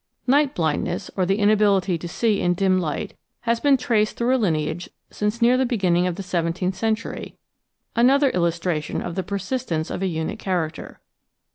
[0.25, 4.35] Night blindness, or the inability to see in dim light, has been traced through a
[4.37, 7.37] lineage since near the beginning of the seventeenth century—
[7.95, 10.99] another illustration of the persistence of a unit character.